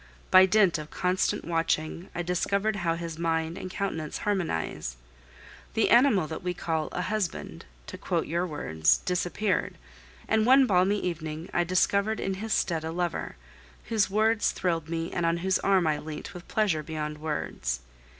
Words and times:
By 0.31 0.47
dint 0.47 0.79
of 0.79 0.89
constant 0.89 1.45
watching 1.45 2.09
I 2.15 2.23
discovered 2.23 2.77
how 2.77 2.95
his 2.95 3.19
mind 3.19 3.55
and 3.55 3.69
countenance 3.69 4.17
harmonize. 4.17 4.97
"The 5.75 5.91
animal 5.91 6.25
that 6.25 6.41
we 6.41 6.55
call 6.55 6.87
a 6.87 7.03
husband," 7.03 7.65
to 7.85 7.99
quote 7.99 8.25
your 8.25 8.47
words, 8.47 8.97
disappeared, 8.97 9.77
and 10.27 10.43
one 10.43 10.65
balmy 10.65 10.99
evening 11.01 11.51
I 11.53 11.63
discovered 11.63 12.19
in 12.19 12.33
his 12.41 12.51
stead 12.51 12.83
a 12.83 12.91
lover, 12.91 13.35
whose 13.89 14.09
words 14.09 14.49
thrilled 14.53 14.89
me 14.89 15.11
and 15.11 15.23
on 15.23 15.37
whose 15.45 15.59
arm 15.59 15.85
I 15.85 15.99
leant 15.99 16.33
with 16.33 16.47
pleasure 16.47 16.81
beyond 16.81 17.19
words. 17.19 17.81